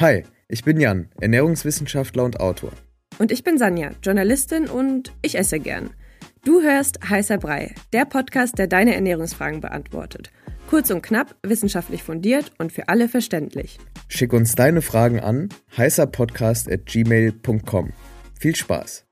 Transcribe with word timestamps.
Hi, 0.00 0.24
ich 0.48 0.64
bin 0.64 0.80
Jan, 0.80 1.10
Ernährungswissenschaftler 1.20 2.24
und 2.24 2.40
Autor. 2.40 2.72
Und 3.18 3.30
ich 3.30 3.44
bin 3.44 3.58
Sanja, 3.58 3.90
Journalistin 4.02 4.66
und 4.66 5.12
ich 5.20 5.36
esse 5.36 5.60
gern. 5.60 5.90
Du 6.42 6.62
hörst 6.62 7.06
Heißer 7.06 7.36
Brei, 7.36 7.74
der 7.92 8.06
Podcast, 8.06 8.56
der 8.56 8.66
deine 8.66 8.94
Ernährungsfragen 8.94 9.60
beantwortet. 9.60 10.30
Kurz 10.70 10.90
und 10.90 11.02
knapp, 11.02 11.36
wissenschaftlich 11.42 12.02
fundiert 12.02 12.50
und 12.56 12.72
für 12.72 12.88
alle 12.88 13.10
verständlich. 13.10 13.76
Schick 14.08 14.32
uns 14.32 14.54
deine 14.54 14.80
Fragen 14.80 15.20
an 15.20 15.50
heißerpodcast.gmail.com. 15.76 17.92
Viel 18.38 18.56
Spaß! 18.56 19.04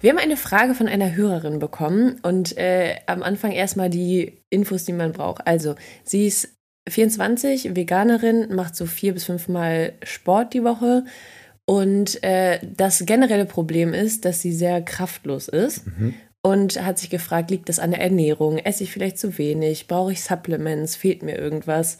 Wir 0.00 0.10
haben 0.10 0.18
eine 0.18 0.36
Frage 0.36 0.74
von 0.74 0.88
einer 0.88 1.14
Hörerin 1.14 1.60
bekommen 1.60 2.18
und 2.22 2.58
äh, 2.58 2.96
am 3.06 3.22
Anfang 3.22 3.52
erstmal 3.52 3.90
die 3.90 4.42
Infos, 4.50 4.84
die 4.84 4.92
man 4.92 5.12
braucht. 5.12 5.46
Also, 5.46 5.76
sie 6.02 6.26
ist 6.26 6.55
24, 6.88 7.74
Veganerin, 7.74 8.54
macht 8.54 8.76
so 8.76 8.86
vier 8.86 9.14
bis 9.14 9.24
fünf 9.24 9.48
Mal 9.48 9.92
Sport 10.02 10.54
die 10.54 10.64
Woche. 10.64 11.04
Und 11.64 12.22
äh, 12.22 12.60
das 12.76 13.04
generelle 13.06 13.44
Problem 13.44 13.92
ist, 13.92 14.24
dass 14.24 14.40
sie 14.40 14.52
sehr 14.52 14.80
kraftlos 14.82 15.48
ist. 15.48 15.86
Mhm. 15.86 16.14
Und 16.42 16.80
hat 16.80 16.98
sich 16.98 17.10
gefragt, 17.10 17.50
liegt 17.50 17.68
das 17.68 17.80
an 17.80 17.90
der 17.90 18.00
Ernährung? 18.00 18.58
Esse 18.58 18.84
ich 18.84 18.92
vielleicht 18.92 19.18
zu 19.18 19.36
wenig? 19.36 19.88
Brauche 19.88 20.12
ich 20.12 20.22
Supplements? 20.22 20.94
Fehlt 20.94 21.24
mir 21.24 21.36
irgendwas? 21.36 21.98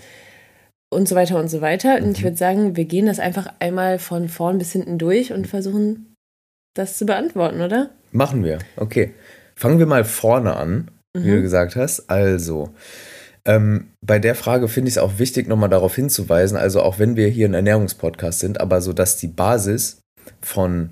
Und 0.88 1.08
so 1.08 1.16
weiter 1.16 1.40
und 1.40 1.48
so 1.48 1.60
weiter. 1.60 1.98
Mhm. 1.98 2.06
Und 2.06 2.12
ich 2.12 2.20
mhm. 2.20 2.26
würde 2.26 2.36
sagen, 2.36 2.76
wir 2.76 2.84
gehen 2.84 3.06
das 3.06 3.18
einfach 3.18 3.48
einmal 3.58 3.98
von 3.98 4.28
vorn 4.28 4.58
bis 4.58 4.70
hinten 4.70 4.98
durch 4.98 5.32
und 5.32 5.48
versuchen, 5.48 6.14
das 6.74 6.96
zu 6.96 7.06
beantworten, 7.06 7.60
oder? 7.60 7.90
Machen 8.12 8.44
wir. 8.44 8.58
Okay. 8.76 9.14
Fangen 9.56 9.80
wir 9.80 9.86
mal 9.86 10.04
vorne 10.04 10.54
an, 10.54 10.90
mhm. 11.12 11.24
wie 11.24 11.30
du 11.30 11.42
gesagt 11.42 11.74
hast. 11.74 12.08
Also, 12.08 12.70
ähm, 13.46 13.92
bei 14.00 14.18
der 14.18 14.34
Frage 14.34 14.68
finde 14.68 14.88
ich 14.88 14.94
es 14.94 15.02
auch 15.02 15.18
wichtig, 15.18 15.48
nochmal 15.48 15.68
darauf 15.68 15.94
hinzuweisen, 15.94 16.58
also 16.58 16.82
auch 16.82 16.98
wenn 16.98 17.16
wir 17.16 17.28
hier 17.28 17.48
ein 17.48 17.54
Ernährungspodcast 17.54 18.40
sind, 18.40 18.60
aber 18.60 18.80
so, 18.80 18.92
dass 18.92 19.16
die 19.16 19.28
Basis 19.28 20.00
von 20.40 20.90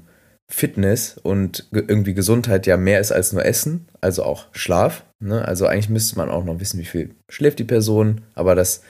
Fitness 0.49 1.19
und 1.23 1.69
irgendwie 1.73 2.15
Gesundheit 2.15 2.67
ja 2.67 2.77
mehr 2.77 3.01
ist 3.01 3.13
als 3.13 3.33
nur 3.33 3.45
Essen, 3.45 3.89
also 4.01 4.23
auch 4.23 4.47
Schlaf. 4.53 5.05
Ne? 5.19 5.47
Also 5.47 5.67
eigentlich 5.67 5.89
müsste 5.89 6.17
man 6.17 6.31
auch 6.31 6.45
noch 6.45 6.61
wissen, 6.61 6.79
wie 6.79 6.85
viel 6.85 7.15
schläft 7.29 7.59
die 7.59 7.65
Person, 7.65 8.21
aber 8.35 8.55
das 8.55 8.83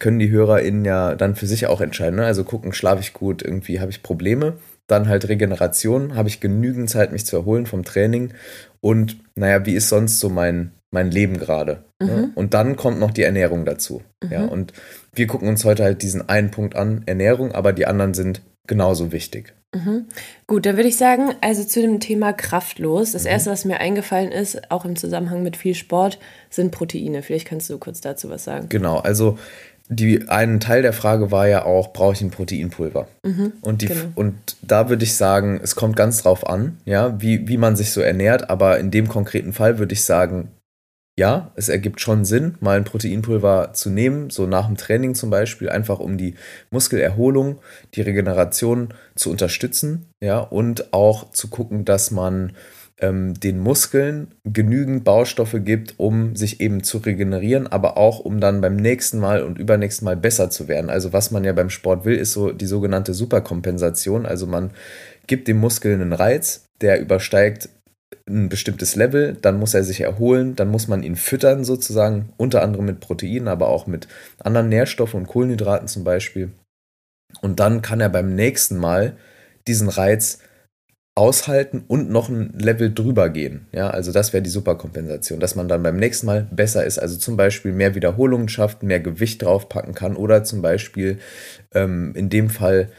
können 0.00 0.18
die 0.18 0.30
HörerInnen 0.30 0.84
ja 0.84 1.14
dann 1.14 1.34
für 1.34 1.46
sich 1.46 1.66
auch 1.66 1.80
entscheiden. 1.80 2.16
Ne? 2.16 2.26
Also 2.26 2.44
gucken, 2.44 2.72
schlafe 2.72 3.00
ich 3.00 3.12
gut, 3.12 3.42
irgendwie 3.42 3.80
habe 3.80 3.90
ich 3.90 4.02
Probleme. 4.02 4.58
Dann 4.86 5.08
halt 5.08 5.28
Regeneration, 5.28 6.14
habe 6.14 6.28
ich 6.28 6.40
genügend 6.40 6.88
Zeit, 6.88 7.12
mich 7.12 7.26
zu 7.26 7.36
erholen 7.36 7.66
vom 7.66 7.84
Training. 7.84 8.32
Und 8.80 9.18
naja, 9.34 9.66
wie 9.66 9.74
ist 9.74 9.88
sonst 9.88 10.18
so 10.18 10.28
mein 10.30 10.72
mein 10.90 11.10
Leben 11.10 11.38
gerade. 11.38 11.84
Ne? 12.00 12.06
Mhm. 12.06 12.20
Ne? 12.20 12.30
Und 12.34 12.54
dann 12.54 12.76
kommt 12.76 13.00
noch 13.00 13.10
die 13.10 13.22
Ernährung 13.22 13.64
dazu. 13.64 14.02
Mhm. 14.22 14.32
Ja, 14.32 14.44
und 14.44 14.72
wir 15.14 15.26
gucken 15.26 15.48
uns 15.48 15.64
heute 15.64 15.84
halt 15.84 16.02
diesen 16.02 16.28
einen 16.28 16.50
Punkt 16.50 16.76
an, 16.76 17.02
Ernährung, 17.06 17.52
aber 17.52 17.72
die 17.72 17.86
anderen 17.86 18.14
sind 18.14 18.42
genauso 18.66 19.12
wichtig. 19.12 19.54
Mhm. 19.74 20.06
Gut, 20.46 20.64
dann 20.64 20.76
würde 20.76 20.88
ich 20.88 20.96
sagen, 20.96 21.34
also 21.40 21.62
zu 21.64 21.82
dem 21.82 22.00
Thema 22.00 22.32
kraftlos. 22.32 23.12
Das 23.12 23.24
mhm. 23.24 23.30
erste, 23.30 23.50
was 23.50 23.64
mir 23.64 23.80
eingefallen 23.80 24.32
ist, 24.32 24.70
auch 24.70 24.84
im 24.84 24.96
Zusammenhang 24.96 25.42
mit 25.42 25.56
viel 25.56 25.74
Sport, 25.74 26.18
sind 26.48 26.70
Proteine. 26.70 27.22
Vielleicht 27.22 27.46
kannst 27.46 27.68
du 27.68 27.78
kurz 27.78 28.00
dazu 28.00 28.30
was 28.30 28.44
sagen. 28.44 28.68
Genau, 28.70 28.98
also 28.98 29.38
die, 29.90 30.28
ein 30.28 30.60
Teil 30.60 30.82
der 30.82 30.92
Frage 30.92 31.30
war 31.30 31.48
ja 31.48 31.64
auch, 31.64 31.92
brauche 31.92 32.12
ich 32.12 32.20
ein 32.20 32.30
Proteinpulver? 32.30 33.08
Mhm, 33.24 33.54
und, 33.62 33.82
die, 33.82 33.86
genau. 33.86 34.00
und 34.14 34.34
da 34.62 34.90
würde 34.90 35.04
ich 35.04 35.16
sagen, 35.16 35.60
es 35.62 35.76
kommt 35.76 35.96
ganz 35.96 36.22
drauf 36.22 36.46
an, 36.46 36.76
ja, 36.84 37.20
wie, 37.20 37.48
wie 37.48 37.56
man 37.56 37.74
sich 37.74 37.90
so 37.92 38.00
ernährt, 38.02 38.50
aber 38.50 38.78
in 38.78 38.90
dem 38.90 39.08
konkreten 39.08 39.52
Fall 39.54 39.78
würde 39.78 39.94
ich 39.94 40.04
sagen, 40.04 40.48
ja, 41.18 41.50
es 41.56 41.68
ergibt 41.68 42.00
schon 42.00 42.24
Sinn, 42.24 42.54
mal 42.60 42.76
ein 42.76 42.84
Proteinpulver 42.84 43.72
zu 43.72 43.90
nehmen, 43.90 44.30
so 44.30 44.46
nach 44.46 44.66
dem 44.66 44.76
Training 44.76 45.16
zum 45.16 45.30
Beispiel, 45.30 45.68
einfach 45.68 45.98
um 45.98 46.16
die 46.16 46.36
Muskelerholung, 46.70 47.58
die 47.94 48.02
Regeneration 48.02 48.94
zu 49.16 49.28
unterstützen, 49.28 50.06
ja, 50.20 50.38
und 50.38 50.92
auch 50.92 51.32
zu 51.32 51.48
gucken, 51.48 51.84
dass 51.84 52.12
man 52.12 52.52
ähm, 53.00 53.34
den 53.34 53.58
Muskeln 53.58 54.28
genügend 54.44 55.02
Baustoffe 55.02 55.58
gibt, 55.58 55.94
um 55.96 56.36
sich 56.36 56.60
eben 56.60 56.84
zu 56.84 56.98
regenerieren, 56.98 57.66
aber 57.66 57.96
auch 57.96 58.20
um 58.20 58.38
dann 58.38 58.60
beim 58.60 58.76
nächsten 58.76 59.18
Mal 59.18 59.42
und 59.42 59.58
übernächsten 59.58 60.04
Mal 60.04 60.16
besser 60.16 60.50
zu 60.50 60.68
werden. 60.68 60.88
Also 60.88 61.12
was 61.12 61.32
man 61.32 61.42
ja 61.42 61.52
beim 61.52 61.70
Sport 61.70 62.04
will, 62.04 62.14
ist 62.16 62.32
so 62.32 62.52
die 62.52 62.66
sogenannte 62.66 63.12
Superkompensation. 63.12 64.24
Also 64.24 64.46
man 64.46 64.70
gibt 65.26 65.48
dem 65.48 65.58
Muskel 65.58 65.94
einen 65.94 66.12
Reiz, 66.12 66.64
der 66.80 67.00
übersteigt 67.00 67.70
ein 68.26 68.48
bestimmtes 68.48 68.96
Level, 68.96 69.36
dann 69.40 69.58
muss 69.58 69.74
er 69.74 69.84
sich 69.84 70.00
erholen, 70.00 70.56
dann 70.56 70.68
muss 70.68 70.88
man 70.88 71.02
ihn 71.02 71.16
füttern 71.16 71.64
sozusagen, 71.64 72.32
unter 72.36 72.62
anderem 72.62 72.86
mit 72.86 73.00
Proteinen, 73.00 73.48
aber 73.48 73.68
auch 73.68 73.86
mit 73.86 74.08
anderen 74.38 74.68
Nährstoffen 74.68 75.20
und 75.20 75.26
Kohlenhydraten 75.26 75.88
zum 75.88 76.04
Beispiel. 76.04 76.50
Und 77.42 77.60
dann 77.60 77.82
kann 77.82 78.00
er 78.00 78.08
beim 78.08 78.34
nächsten 78.34 78.76
Mal 78.78 79.16
diesen 79.66 79.88
Reiz 79.88 80.38
aushalten 81.14 81.84
und 81.88 82.10
noch 82.10 82.28
ein 82.28 82.54
Level 82.58 82.94
drüber 82.94 83.28
gehen. 83.28 83.66
Ja, 83.72 83.90
also 83.90 84.12
das 84.12 84.32
wäre 84.32 84.42
die 84.42 84.50
Superkompensation, 84.50 85.40
dass 85.40 85.56
man 85.56 85.68
dann 85.68 85.82
beim 85.82 85.96
nächsten 85.96 86.26
Mal 86.26 86.46
besser 86.52 86.84
ist, 86.86 86.98
also 86.98 87.16
zum 87.16 87.36
Beispiel 87.36 87.72
mehr 87.72 87.96
Wiederholungen 87.96 88.48
schafft, 88.48 88.84
mehr 88.84 89.00
Gewicht 89.00 89.42
draufpacken 89.42 89.94
kann 89.94 90.14
oder 90.14 90.44
zum 90.44 90.62
Beispiel 90.62 91.18
ähm, 91.74 92.12
in 92.14 92.30
dem 92.30 92.50
Fall 92.50 92.90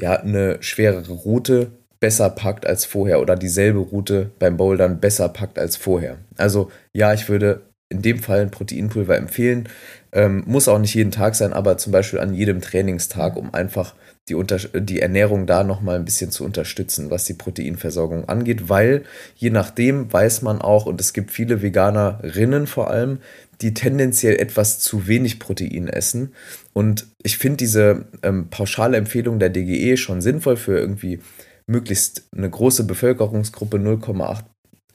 ja 0.00 0.14
eine 0.14 0.62
schwerere 0.62 1.12
Route 1.12 1.72
besser 2.00 2.30
packt 2.30 2.66
als 2.66 2.84
vorher 2.84 3.20
oder 3.20 3.36
dieselbe 3.36 3.80
Route 3.80 4.30
beim 4.38 4.56
Bouldern 4.56 5.00
besser 5.00 5.28
packt 5.28 5.58
als 5.58 5.76
vorher. 5.76 6.18
Also 6.36 6.70
ja, 6.92 7.12
ich 7.12 7.28
würde 7.28 7.62
in 7.88 8.02
dem 8.02 8.18
Fall 8.18 8.40
ein 8.40 8.50
Proteinpulver 8.50 9.16
empfehlen. 9.16 9.68
Ähm, 10.12 10.42
muss 10.46 10.68
auch 10.68 10.78
nicht 10.78 10.94
jeden 10.94 11.10
Tag 11.10 11.34
sein, 11.34 11.52
aber 11.52 11.78
zum 11.78 11.92
Beispiel 11.92 12.18
an 12.18 12.34
jedem 12.34 12.60
Trainingstag, 12.60 13.36
um 13.36 13.52
einfach 13.54 13.94
die, 14.28 14.34
Unter 14.34 14.58
die 14.58 15.00
Ernährung 15.00 15.46
da 15.46 15.64
nochmal 15.64 15.96
ein 15.96 16.04
bisschen 16.04 16.30
zu 16.30 16.44
unterstützen, 16.44 17.10
was 17.10 17.24
die 17.24 17.34
Proteinversorgung 17.34 18.28
angeht, 18.28 18.68
weil 18.68 19.04
je 19.36 19.50
nachdem 19.50 20.12
weiß 20.12 20.42
man 20.42 20.60
auch, 20.60 20.86
und 20.86 21.00
es 21.00 21.12
gibt 21.12 21.30
viele 21.30 21.62
Veganerinnen 21.62 22.66
vor 22.66 22.90
allem, 22.90 23.18
die 23.60 23.74
tendenziell 23.74 24.36
etwas 24.38 24.78
zu 24.78 25.08
wenig 25.08 25.38
Protein 25.38 25.88
essen. 25.88 26.34
Und 26.72 27.06
ich 27.22 27.38
finde 27.38 27.56
diese 27.56 28.04
ähm, 28.22 28.48
pauschale 28.50 28.96
Empfehlung 28.96 29.38
der 29.38 29.50
DGE 29.50 29.96
schon 29.96 30.20
sinnvoll 30.20 30.56
für 30.56 30.78
irgendwie 30.78 31.20
möglichst 31.68 32.28
eine 32.36 32.50
große 32.50 32.84
Bevölkerungsgruppe 32.84 33.76
0,8 33.76 34.44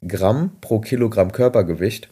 Gramm 0.05 0.57
pro 0.59 0.79
Kilogramm 0.79 1.31
Körpergewicht. 1.31 2.09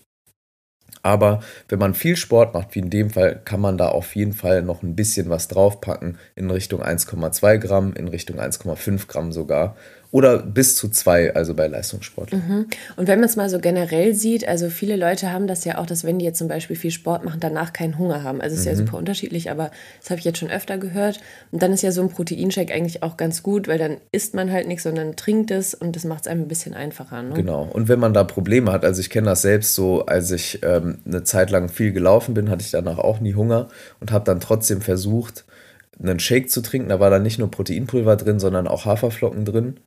Aber 1.03 1.41
wenn 1.67 1.79
man 1.79 1.95
viel 1.95 2.15
Sport 2.15 2.53
macht, 2.53 2.75
wie 2.75 2.79
in 2.79 2.91
dem 2.91 3.09
Fall, 3.09 3.41
kann 3.43 3.59
man 3.59 3.77
da 3.77 3.89
auf 3.89 4.15
jeden 4.15 4.33
Fall 4.33 4.61
noch 4.61 4.83
ein 4.83 4.95
bisschen 4.95 5.29
was 5.29 5.47
draufpacken 5.47 6.17
in 6.35 6.51
Richtung 6.51 6.83
1,2 6.83 7.57
Gramm, 7.57 7.93
in 7.93 8.07
Richtung 8.07 8.39
1,5 8.39 9.07
Gramm 9.07 9.31
sogar. 9.31 9.75
Oder 10.11 10.39
bis 10.39 10.75
zu 10.75 10.89
zwei, 10.89 11.33
also 11.33 11.53
bei 11.53 11.67
Leistungssport. 11.67 12.33
Mhm. 12.33 12.67
Und 12.97 13.07
wenn 13.07 13.19
man 13.19 13.29
es 13.29 13.37
mal 13.37 13.49
so 13.49 13.59
generell 13.59 14.13
sieht, 14.13 14.45
also 14.45 14.69
viele 14.69 14.97
Leute 14.97 15.31
haben 15.31 15.47
das 15.47 15.63
ja 15.63 15.77
auch, 15.77 15.85
dass 15.85 16.03
wenn 16.03 16.19
die 16.19 16.25
jetzt 16.25 16.37
zum 16.37 16.49
Beispiel 16.49 16.75
viel 16.75 16.91
Sport 16.91 17.23
machen, 17.23 17.39
danach 17.39 17.71
keinen 17.71 17.97
Hunger 17.97 18.21
haben. 18.21 18.41
Also 18.41 18.55
es 18.55 18.61
ist 18.61 18.65
mhm. 18.65 18.71
ja 18.71 18.77
super 18.77 18.97
unterschiedlich, 18.97 19.49
aber 19.49 19.71
das 20.01 20.09
habe 20.09 20.19
ich 20.19 20.25
jetzt 20.25 20.39
schon 20.39 20.51
öfter 20.51 20.77
gehört. 20.77 21.21
Und 21.51 21.63
dann 21.63 21.71
ist 21.71 21.81
ja 21.81 21.93
so 21.93 22.01
ein 22.01 22.09
Proteinshake 22.09 22.73
eigentlich 22.73 23.03
auch 23.03 23.15
ganz 23.15 23.41
gut, 23.41 23.69
weil 23.69 23.77
dann 23.77 23.97
isst 24.11 24.33
man 24.33 24.51
halt 24.51 24.67
nichts, 24.67 24.83
sondern 24.83 25.15
trinkt 25.15 25.49
es 25.49 25.73
und 25.73 25.95
das 25.95 26.03
macht 26.03 26.21
es 26.21 26.27
einem 26.27 26.41
ein 26.41 26.47
bisschen 26.49 26.73
einfacher. 26.73 27.23
Ne? 27.23 27.33
Genau. 27.35 27.69
Und 27.71 27.87
wenn 27.87 27.99
man 27.99 28.13
da 28.13 28.25
Probleme 28.25 28.73
hat, 28.73 28.83
also 28.83 28.99
ich 28.99 29.09
kenne 29.09 29.27
das 29.27 29.41
selbst 29.41 29.75
so, 29.75 30.05
als 30.05 30.29
ich 30.31 30.59
ähm, 30.63 30.97
eine 31.05 31.23
Zeit 31.23 31.51
lang 31.51 31.69
viel 31.69 31.93
gelaufen 31.93 32.33
bin, 32.33 32.49
hatte 32.49 32.63
ich 32.63 32.71
danach 32.71 32.97
auch 32.97 33.21
nie 33.21 33.35
Hunger 33.35 33.69
und 34.01 34.11
habe 34.11 34.25
dann 34.25 34.41
trotzdem 34.41 34.81
versucht, 34.81 35.45
einen 36.01 36.19
Shake 36.19 36.49
zu 36.49 36.61
trinken. 36.61 36.89
Da 36.89 36.99
war 36.99 37.09
dann 37.09 37.23
nicht 37.23 37.39
nur 37.39 37.51
Proteinpulver 37.51 38.15
drin, 38.15 38.39
sondern 38.39 38.67
auch 38.67 38.85
Haferflocken 38.85 39.45
drin 39.45 39.79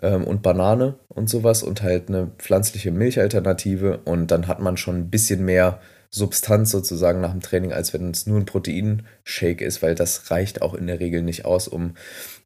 ähm, 0.00 0.24
und 0.24 0.42
Banane 0.42 0.96
und 1.08 1.28
sowas 1.28 1.62
und 1.62 1.82
halt 1.82 2.08
eine 2.08 2.30
pflanzliche 2.38 2.90
Milchalternative. 2.90 4.00
Und 4.04 4.30
dann 4.30 4.48
hat 4.48 4.60
man 4.60 4.76
schon 4.76 4.96
ein 4.96 5.10
bisschen 5.10 5.44
mehr 5.44 5.80
Substanz 6.10 6.70
sozusagen 6.70 7.20
nach 7.20 7.32
dem 7.32 7.40
Training, 7.40 7.72
als 7.72 7.94
wenn 7.94 8.10
es 8.10 8.26
nur 8.26 8.38
ein 8.38 8.44
Proteinshake 8.44 9.64
ist, 9.64 9.82
weil 9.82 9.94
das 9.94 10.30
reicht 10.30 10.60
auch 10.60 10.74
in 10.74 10.86
der 10.86 11.00
Regel 11.00 11.22
nicht 11.22 11.46
aus, 11.46 11.68
um 11.68 11.94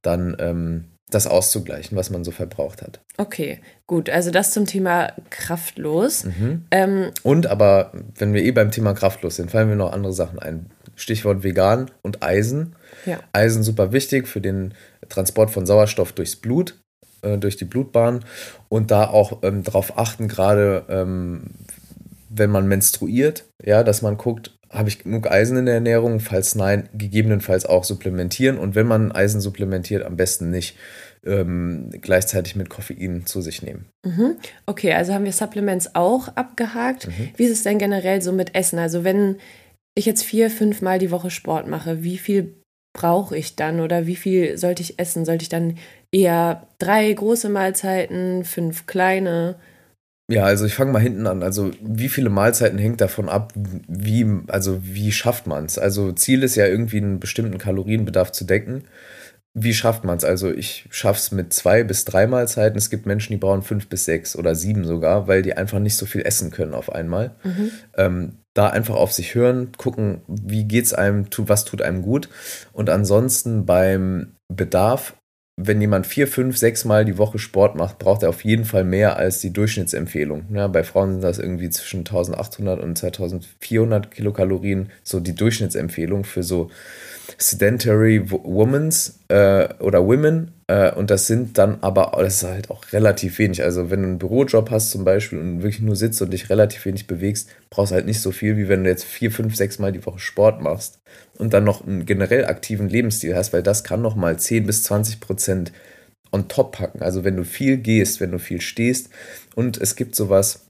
dann 0.02 0.36
ähm, 0.38 0.84
das 1.10 1.26
auszugleichen, 1.26 1.96
was 1.96 2.10
man 2.10 2.24
so 2.24 2.32
verbraucht 2.32 2.82
hat. 2.82 3.00
Okay, 3.16 3.60
gut. 3.86 4.10
Also 4.10 4.30
das 4.30 4.50
zum 4.50 4.66
Thema 4.66 5.12
kraftlos. 5.30 6.24
Mhm. 6.24 6.64
Ähm, 6.70 7.10
und 7.22 7.46
aber, 7.46 7.92
wenn 8.16 8.34
wir 8.34 8.42
eh 8.42 8.50
beim 8.50 8.72
Thema 8.72 8.92
kraftlos 8.92 9.36
sind, 9.36 9.50
fallen 9.50 9.68
mir 9.68 9.76
noch 9.76 9.92
andere 9.92 10.12
Sachen 10.12 10.38
ein. 10.38 10.70
Stichwort 10.96 11.44
vegan 11.44 11.90
und 12.02 12.22
Eisen. 12.22 12.74
Ja. 13.04 13.20
Eisen 13.32 13.62
super 13.62 13.92
wichtig 13.92 14.26
für 14.26 14.40
den 14.40 14.74
Transport 15.08 15.50
von 15.50 15.66
Sauerstoff 15.66 16.12
durchs 16.12 16.36
Blut, 16.36 16.82
äh, 17.22 17.38
durch 17.38 17.56
die 17.56 17.66
Blutbahn 17.66 18.24
und 18.68 18.90
da 18.90 19.06
auch 19.06 19.42
ähm, 19.42 19.62
darauf 19.62 19.98
achten, 19.98 20.26
gerade 20.26 20.84
ähm, 20.88 21.50
wenn 22.28 22.50
man 22.50 22.66
menstruiert, 22.66 23.44
ja, 23.62 23.82
dass 23.84 24.02
man 24.02 24.16
guckt, 24.16 24.55
habe 24.76 24.88
ich 24.88 25.00
genug 25.00 25.30
Eisen 25.30 25.56
in 25.56 25.66
der 25.66 25.74
Ernährung? 25.74 26.20
Falls 26.20 26.54
nein, 26.54 26.88
gegebenenfalls 26.94 27.66
auch 27.66 27.84
supplementieren. 27.84 28.58
Und 28.58 28.74
wenn 28.74 28.86
man 28.86 29.12
Eisen 29.12 29.40
supplementiert, 29.40 30.04
am 30.04 30.16
besten 30.16 30.50
nicht 30.50 30.76
ähm, 31.24 31.90
gleichzeitig 32.00 32.56
mit 32.56 32.68
Koffein 32.68 33.26
zu 33.26 33.40
sich 33.40 33.62
nehmen. 33.62 33.86
Mhm. 34.04 34.36
Okay, 34.66 34.92
also 34.92 35.12
haben 35.12 35.24
wir 35.24 35.32
Supplements 35.32 35.94
auch 35.94 36.28
abgehakt. 36.28 37.08
Mhm. 37.08 37.30
Wie 37.36 37.44
ist 37.44 37.52
es 37.52 37.62
denn 37.62 37.78
generell 37.78 38.22
so 38.22 38.32
mit 38.32 38.54
Essen? 38.54 38.78
Also 38.78 39.04
wenn 39.04 39.36
ich 39.94 40.06
jetzt 40.06 40.22
vier, 40.22 40.50
fünf 40.50 40.82
Mal 40.82 40.98
die 40.98 41.10
Woche 41.10 41.30
Sport 41.30 41.66
mache, 41.66 42.02
wie 42.02 42.18
viel 42.18 42.54
brauche 42.92 43.36
ich 43.36 43.56
dann 43.56 43.80
oder 43.80 44.06
wie 44.06 44.16
viel 44.16 44.56
sollte 44.56 44.82
ich 44.82 44.98
essen? 44.98 45.24
Sollte 45.24 45.42
ich 45.42 45.48
dann 45.48 45.76
eher 46.12 46.66
drei 46.78 47.12
große 47.12 47.48
Mahlzeiten, 47.48 48.44
fünf 48.44 48.86
kleine? 48.86 49.56
Ja, 50.28 50.44
also 50.44 50.64
ich 50.64 50.74
fange 50.74 50.90
mal 50.90 51.02
hinten 51.02 51.26
an. 51.26 51.42
Also 51.42 51.70
wie 51.80 52.08
viele 52.08 52.30
Mahlzeiten 52.30 52.78
hängt 52.78 53.00
davon 53.00 53.28
ab, 53.28 53.52
wie, 53.54 54.26
also 54.48 54.80
wie 54.82 55.12
schafft 55.12 55.46
man 55.46 55.66
es? 55.66 55.78
Also 55.78 56.12
Ziel 56.12 56.42
ist 56.42 56.56
ja 56.56 56.66
irgendwie 56.66 56.98
einen 56.98 57.20
bestimmten 57.20 57.58
Kalorienbedarf 57.58 58.32
zu 58.32 58.44
decken. 58.44 58.84
Wie 59.54 59.72
schafft 59.72 60.04
man 60.04 60.16
es? 60.18 60.24
Also 60.24 60.52
ich 60.52 60.86
schaffe 60.90 61.18
es 61.18 61.30
mit 61.30 61.52
zwei 61.52 61.84
bis 61.84 62.04
drei 62.04 62.26
Mahlzeiten. 62.26 62.76
Es 62.76 62.90
gibt 62.90 63.06
Menschen, 63.06 63.32
die 63.32 63.38
brauchen 63.38 63.62
fünf 63.62 63.88
bis 63.88 64.04
sechs 64.04 64.36
oder 64.36 64.56
sieben 64.56 64.84
sogar, 64.84 65.28
weil 65.28 65.42
die 65.42 65.56
einfach 65.56 65.78
nicht 65.78 65.96
so 65.96 66.06
viel 66.06 66.22
essen 66.22 66.50
können 66.50 66.74
auf 66.74 66.92
einmal. 66.92 67.36
Mhm. 67.44 67.70
Ähm, 67.96 68.32
da 68.52 68.68
einfach 68.68 68.96
auf 68.96 69.12
sich 69.12 69.34
hören, 69.34 69.70
gucken, 69.76 70.22
wie 70.26 70.64
geht's 70.64 70.92
einem, 70.92 71.26
was 71.38 71.64
tut 71.64 71.82
einem 71.82 72.02
gut. 72.02 72.28
Und 72.72 72.90
ansonsten 72.90 73.64
beim 73.64 74.32
Bedarf 74.48 75.14
wenn 75.56 75.80
jemand 75.80 76.06
vier, 76.06 76.28
fünf, 76.28 76.58
sechs 76.58 76.84
Mal 76.84 77.06
die 77.06 77.16
Woche 77.16 77.38
Sport 77.38 77.76
macht, 77.76 77.98
braucht 77.98 78.22
er 78.22 78.28
auf 78.28 78.44
jeden 78.44 78.66
Fall 78.66 78.84
mehr 78.84 79.16
als 79.16 79.40
die 79.40 79.54
Durchschnittsempfehlung. 79.54 80.44
Ja, 80.52 80.68
bei 80.68 80.84
Frauen 80.84 81.12
sind 81.12 81.24
das 81.24 81.38
irgendwie 81.38 81.70
zwischen 81.70 82.00
1800 82.00 82.78
und 82.80 82.96
2400 82.98 84.10
Kilokalorien, 84.10 84.90
so 85.02 85.18
die 85.18 85.34
Durchschnittsempfehlung 85.34 86.24
für 86.24 86.42
so 86.42 86.70
sedentary 87.38 88.30
Womans 88.30 89.20
äh, 89.28 89.68
oder 89.78 90.06
Women. 90.06 90.52
Äh, 90.68 90.92
und 90.92 91.10
das 91.10 91.26
sind 91.26 91.58
dann 91.58 91.78
aber, 91.82 92.12
das 92.18 92.36
ist 92.36 92.44
halt 92.44 92.70
auch 92.70 92.92
relativ 92.92 93.38
wenig. 93.38 93.62
Also 93.62 93.90
wenn 93.90 94.02
du 94.02 94.08
einen 94.08 94.18
Bürojob 94.18 94.70
hast 94.70 94.90
zum 94.90 95.04
Beispiel 95.04 95.38
und 95.38 95.62
wirklich 95.62 95.82
nur 95.82 95.96
sitzt 95.96 96.20
und 96.22 96.32
dich 96.32 96.50
relativ 96.50 96.84
wenig 96.86 97.06
bewegst, 97.06 97.48
brauchst 97.70 97.92
du 97.92 97.96
halt 97.96 98.06
nicht 98.06 98.20
so 98.20 98.32
viel, 98.32 98.56
wie 98.56 98.68
wenn 98.68 98.84
du 98.84 98.90
jetzt 98.90 99.04
vier, 99.04 99.30
fünf, 99.30 99.54
sechs 99.56 99.78
Mal 99.78 99.92
die 99.92 100.04
Woche 100.04 100.18
Sport 100.18 100.60
machst 100.60 100.98
und 101.38 101.52
dann 101.52 101.64
noch 101.64 101.86
einen 101.86 102.06
generell 102.06 102.46
aktiven 102.46 102.88
Lebensstil 102.88 103.36
hast, 103.36 103.52
weil 103.52 103.62
das 103.62 103.84
kann 103.84 104.02
nochmal 104.02 104.38
10 104.38 104.66
bis 104.66 104.82
20 104.84 105.20
Prozent 105.20 105.72
on 106.32 106.48
top 106.48 106.72
packen. 106.72 107.02
Also 107.02 107.24
wenn 107.24 107.36
du 107.36 107.44
viel 107.44 107.76
gehst, 107.76 108.20
wenn 108.20 108.32
du 108.32 108.38
viel 108.38 108.60
stehst 108.60 109.10
und 109.54 109.78
es 109.78 109.96
gibt 109.96 110.14
sowas, 110.16 110.65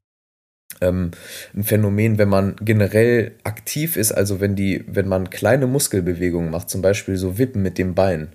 ähm, 0.81 1.11
ein 1.55 1.65
Phänomen, 1.65 2.19
wenn 2.19 2.29
man 2.29 2.57
generell 2.61 3.33
aktiv 3.45 3.97
ist, 3.97 4.13
also 4.13 4.41
wenn 4.41 4.57
die, 4.57 4.85
wenn 4.87 5.09
man 5.09 5.31
kleine 5.31 5.67
Muskelbewegungen 5.67 6.51
macht, 6.51 6.71
zum 6.71 6.83
Beispiel 6.83 7.17
so 7.17 7.39
Wippen 7.39 7.63
mit 7.63 7.79
dem 7.79 7.95
Bein 7.95 8.29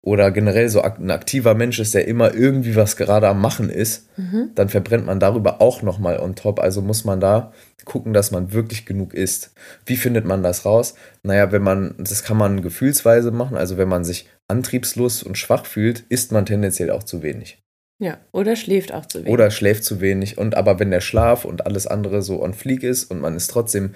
oder 0.00 0.30
generell 0.30 0.68
so 0.68 0.80
ein 0.80 1.10
aktiver 1.10 1.54
Mensch 1.54 1.78
ist, 1.80 1.94
der 1.94 2.06
immer 2.06 2.32
irgendwie 2.32 2.76
was 2.76 2.96
gerade 2.96 3.28
am 3.28 3.40
Machen 3.40 3.68
ist, 3.68 4.08
mhm. 4.16 4.50
dann 4.54 4.68
verbrennt 4.68 5.06
man 5.06 5.20
darüber 5.20 5.60
auch 5.60 5.82
nochmal 5.82 6.18
on 6.20 6.34
top. 6.34 6.60
Also 6.60 6.82
muss 6.82 7.04
man 7.04 7.20
da 7.20 7.52
gucken, 7.84 8.12
dass 8.12 8.30
man 8.30 8.52
wirklich 8.52 8.86
genug 8.86 9.12
isst. 9.12 9.52
Wie 9.86 9.96
findet 9.96 10.24
man 10.24 10.42
das 10.42 10.64
raus? 10.64 10.94
Naja, 11.22 11.52
wenn 11.52 11.62
man, 11.62 11.94
das 11.98 12.22
kann 12.22 12.36
man 12.36 12.62
gefühlsweise 12.62 13.32
machen, 13.32 13.56
also 13.56 13.76
wenn 13.76 13.88
man 13.88 14.04
sich 14.04 14.28
antriebslos 14.46 15.22
und 15.22 15.36
schwach 15.36 15.66
fühlt, 15.66 16.04
isst 16.08 16.32
man 16.32 16.46
tendenziell 16.46 16.90
auch 16.90 17.02
zu 17.02 17.22
wenig. 17.22 17.62
Ja, 18.00 18.18
oder 18.32 18.54
schläft 18.54 18.92
auch 18.92 19.06
zu 19.06 19.18
wenig. 19.18 19.32
Oder 19.32 19.50
schläft 19.50 19.84
zu 19.84 20.00
wenig. 20.00 20.38
Und 20.38 20.56
aber 20.56 20.78
wenn 20.78 20.90
der 20.90 21.00
Schlaf 21.00 21.44
und 21.44 21.66
alles 21.66 21.86
andere 21.86 22.22
so 22.22 22.42
on 22.42 22.54
fleek 22.54 22.82
ist 22.82 23.10
und 23.10 23.20
man 23.20 23.34
ist 23.34 23.48
trotzdem, 23.48 23.94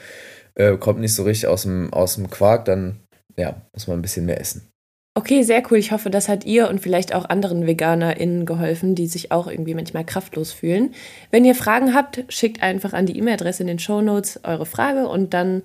äh, 0.54 0.76
kommt 0.76 1.00
nicht 1.00 1.14
so 1.14 1.22
richtig 1.22 1.46
aus 1.46 1.62
dem, 1.62 1.92
aus 1.92 2.16
dem 2.16 2.28
Quark, 2.28 2.64
dann 2.64 3.00
ja, 3.36 3.62
muss 3.72 3.86
man 3.86 3.98
ein 3.98 4.02
bisschen 4.02 4.26
mehr 4.26 4.40
essen. 4.40 4.68
Okay, 5.14 5.42
sehr 5.42 5.62
cool. 5.70 5.76
Ich 5.76 5.92
hoffe, 5.92 6.08
das 6.08 6.28
hat 6.28 6.46
ihr 6.46 6.68
und 6.68 6.80
vielleicht 6.80 7.14
auch 7.14 7.28
anderen 7.28 7.66
VeganerInnen 7.66 8.46
geholfen, 8.46 8.94
die 8.94 9.06
sich 9.06 9.30
auch 9.30 9.46
irgendwie 9.46 9.74
manchmal 9.74 10.06
kraftlos 10.06 10.52
fühlen. 10.52 10.94
Wenn 11.30 11.44
ihr 11.44 11.54
Fragen 11.54 11.94
habt, 11.94 12.24
schickt 12.28 12.62
einfach 12.62 12.94
an 12.94 13.04
die 13.04 13.18
E-Mail-Adresse 13.18 13.62
in 13.62 13.66
den 13.66 13.78
Show 13.78 14.00
Notes 14.00 14.40
eure 14.42 14.64
Frage 14.64 15.08
und 15.08 15.34
dann 15.34 15.62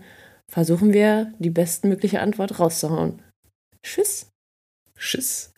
versuchen 0.50 0.92
wir, 0.92 1.32
die 1.40 1.50
bestmögliche 1.50 2.20
Antwort 2.20 2.60
rauszuhauen. 2.60 3.22
Tschüss. 3.84 4.30
Tschüss. 4.98 5.54